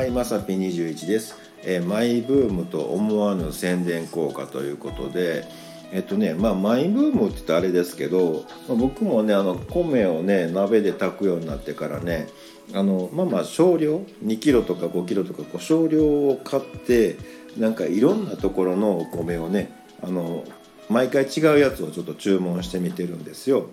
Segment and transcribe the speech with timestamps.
[0.00, 5.44] はい、まさぴ21です、えーマイブームと思わぬ宣伝効果ということで、
[5.92, 12.28] えっとね、まあ、マイブームって言ったらあれですけど、まあ僕もね、あの米をね、鍋で炊くようになってからね、
[12.72, 17.18] あのまあまあ少量2キロとか5キロとかこう少量を買って
[17.58, 19.70] なんかいろんなところのお米をね
[20.02, 20.44] あの
[20.88, 23.66] 毎回違うやつをちょっと注文してみてるんですよ。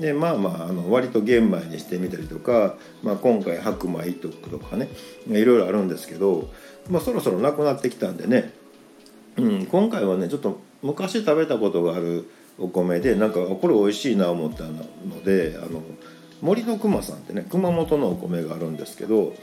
[0.00, 4.28] でまあまああの割と玄米にしてみたりとか、まあ、今回白米と
[4.58, 4.88] かね
[5.28, 6.50] いろいろあるんですけど、
[6.88, 8.52] まあ、そろそろなくなってきたんでね、
[9.36, 12.28] うん、今回はねちょっと昔食べたことがある
[12.58, 15.82] お米でなんかこれ美味しいな思ったのであの
[16.40, 19.34] 森の熊さんってね熊本のお米があるんですけど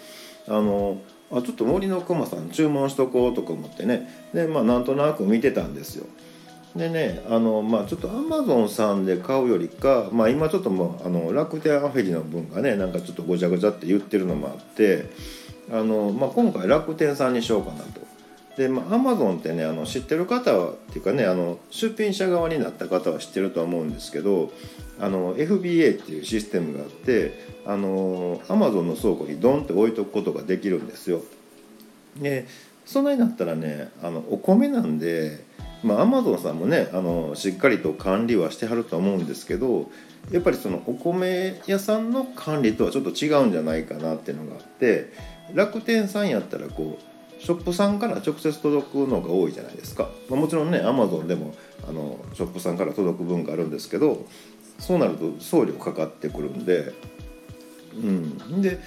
[0.47, 6.05] あのあちょっと森の熊さん注文しとこうとか思ってねでまあなんとなく見てたんですよ。
[6.79, 15.09] でねあのまあちょっとアマゾンさんで買うよりか、まあ、今ちょっともうあの楽天アフェリの分がねなんかちょっとごちゃごちゃって言ってるのもあって
[15.69, 18.07] あの、まあ、今回楽天さんにしようかなと。
[18.57, 24.51] でまあ、アマゾンってねあの知ってる方はっていうかねあの出品者側になった方は知ってるとは思うんですけど
[24.99, 31.21] あの FBA っていうシステムがあってあのアマゾンの倉庫にドンって置いとくことができるんですよ。
[32.17, 32.47] で
[32.85, 35.47] そんなになったらねあのお米なんで
[35.83, 39.89] まあアマゾンさんもねあのしっかりと管理はしてはると思うんですけど
[40.31, 45.11] やっぱりそのお米屋さんの管理とはちょっと違うんじゃないかなっていうのがあって
[45.53, 51.55] 楽天さんやったらこうショップさんから直接届くのが多いじゃないですか、まあ、もちろんねアマゾンでも
[51.87, 54.25] あのショップさんから届く分があるんですけど
[54.77, 56.93] そうなると送料かかってくるんで
[57.95, 58.61] うん。
[58.61, 58.79] で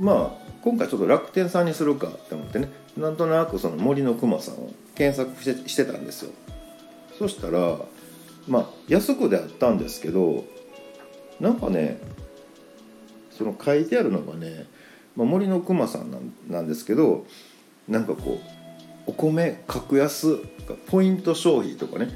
[0.00, 6.32] まあ今回ちょっと楽天さんにするかって思ってねなんとなくその森の熊さんを検索してしてたんですよ。
[7.16, 7.78] そしたら
[8.48, 10.44] まあ安くであったんですけど
[11.40, 12.00] なんかね
[13.30, 14.66] その書いてあるのがね、
[15.14, 17.24] まあ、森の熊さんなんなんですけど
[17.86, 18.40] なんかこ
[19.06, 20.38] うお米格安
[20.88, 22.10] ポイント消費とかね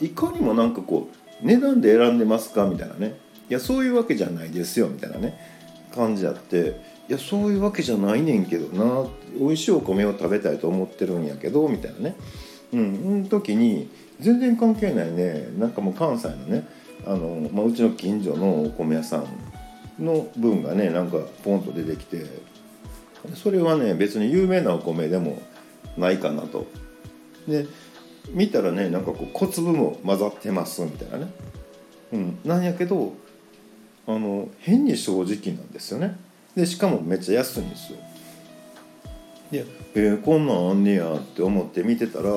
[0.00, 1.10] いかにもなんかこ
[1.42, 3.18] う値段で選んでますかみたいなね。
[3.50, 5.38] いやそういうわけじゃないですよみたいなね
[5.94, 6.93] 感じあって。
[7.08, 9.08] いやそういうわけじゃないねんけどな。
[9.38, 12.16] 美味しいお米を食べたいと思ってるんやけどみたいなね。
[12.72, 13.26] うん。
[13.28, 15.48] 時に全然関係ないね。
[15.58, 16.66] なんかもう関西のね
[17.06, 19.26] あの、まあ、うちの近所のお米屋さん
[20.04, 22.24] の分がねなんかポンと出てきて
[23.34, 25.42] それはね別に有名なお米でも
[25.96, 26.66] ないかなと。
[27.46, 27.66] で
[28.30, 31.32] 見たらねなんかこう小粒も混ざってますみたいなね、
[32.12, 33.12] うん、なんやけど
[34.06, 36.16] あの変に正直なんですよね。
[36.56, 37.98] でしかもめっちゃ安いんですよ。
[39.50, 42.30] でえー、こんなんあんねやって思って見てたら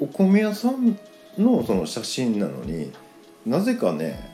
[0.00, 0.98] お米屋さん
[1.38, 2.92] のその写真なのに
[3.46, 4.30] なぜかね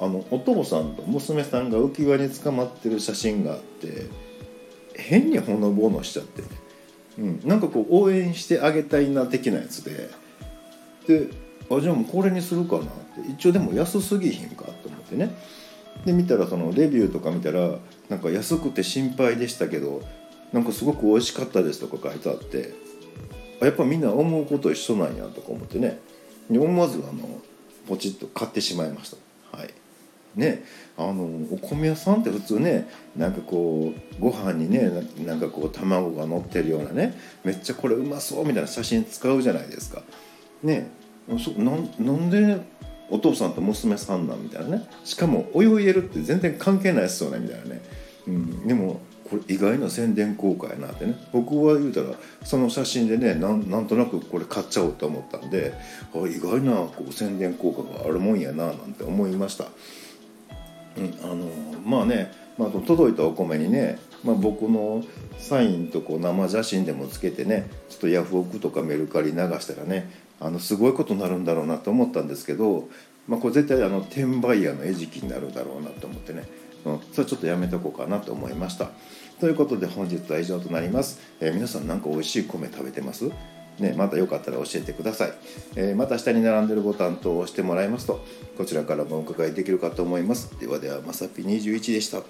[0.00, 4.06] あのお父さんと娘さんが浮き輪に捕まってる写真があって
[4.96, 6.42] 変にほのぼのしちゃって。
[6.42, 6.48] ね、
[7.18, 10.10] うん、なんかこう応援してあげたいな的なやつで。
[11.06, 11.28] で
[11.70, 15.30] あじゃあもうこれにするかなって一応でも安すぎひんかと思ってね
[16.04, 17.76] で見たらそのレビューとか見たら
[18.08, 20.02] なんか安くて心配でしたけど
[20.52, 22.74] なんかすごく美味しかったですとか書いてあって
[23.60, 25.98] あやっぱみんな思うこと一緒なんやとか思ってね。
[26.58, 27.40] 思わずあの
[27.86, 29.56] ポチッと買ってしまいました。
[29.56, 29.70] はい。
[30.34, 30.64] ね。
[30.96, 34.90] あのお米屋さんって普通ねなんかこうご飯にね
[35.24, 40.02] なんかこう卵が乗ってるようなねめっちゃこれうまそうみたいな写真使うじゃないですか。
[40.62, 40.90] ね。
[41.38, 42.60] そなんなんで
[43.10, 44.88] お父さんと娘さんなみたいなね。
[45.04, 47.82] しかもお湯を入れるって全然関係ないですよねみたいなね、
[48.28, 51.16] うん、でもこれ意外な宣伝効果やなってね。
[51.32, 52.06] 僕は言うたら
[52.44, 55.74] その写真でねなんなんとなくこれ買っちゃおうと思ったんで
[56.14, 59.66] あ意外なこう宣伝効果があるもんやななんて思いました。
[60.96, 61.46] うん、あの
[61.84, 65.04] まあね、まあ、届いたお米にね、まあ、僕の
[65.38, 70.10] サインとこう生写真でもつけてねちょっとヤフオクとかメルカリ流したらね
[70.40, 72.88] あのすごいことになるんだろうなと思ったんですけど、
[73.28, 76.48] まあ、これ絶対あの転売ヤーの餌食になるだろうなと思ってね、
[76.84, 78.90] うん、それちょっとやめとこうかなと思いました。
[79.38, 81.20] ということで本日は以上となります。
[81.40, 83.30] えー皆さん何か美味しい米食べてます？
[83.78, 85.32] ね、またよかったら教えてください、
[85.76, 88.22] えーまた下に並んでるボタン等を押してもらいますと
[88.58, 90.58] こちらからもお伺いできるかと思います。
[90.60, 92.22] ではではまさぴ21でした。